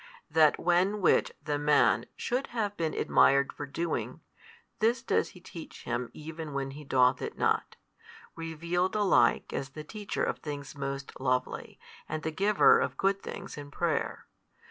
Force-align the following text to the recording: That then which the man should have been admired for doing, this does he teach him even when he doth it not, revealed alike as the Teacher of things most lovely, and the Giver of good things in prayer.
That 0.31 0.55
then 0.57 0.99
which 0.99 1.31
the 1.43 1.59
man 1.59 2.07
should 2.17 2.47
have 2.47 2.75
been 2.75 2.95
admired 2.95 3.53
for 3.53 3.67
doing, 3.67 4.21
this 4.79 5.03
does 5.03 5.29
he 5.37 5.39
teach 5.39 5.83
him 5.83 6.09
even 6.11 6.53
when 6.55 6.71
he 6.71 6.83
doth 6.83 7.21
it 7.21 7.37
not, 7.37 7.75
revealed 8.35 8.95
alike 8.95 9.53
as 9.53 9.69
the 9.69 9.83
Teacher 9.83 10.23
of 10.23 10.39
things 10.39 10.75
most 10.75 11.19
lovely, 11.21 11.79
and 12.09 12.23
the 12.23 12.31
Giver 12.31 12.79
of 12.79 12.97
good 12.97 13.21
things 13.21 13.59
in 13.59 13.69
prayer. 13.69 14.25